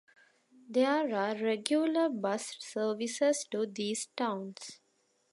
There 0.67 1.05
are 1.15 1.35
regular 1.37 2.09
bus 2.09 2.55
services 2.59 3.45
to 3.51 3.67
these 3.67 4.07
towns. 4.17 4.79